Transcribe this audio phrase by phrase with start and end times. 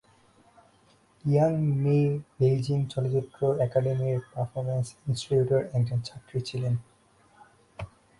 [1.23, 1.53] Young
[1.83, 1.97] Mi
[2.37, 6.73] Beijing চলচ্চিত্র একাডেমীর performance ইন্সটিটিউটের একজন ছাত্রী ছিলেন।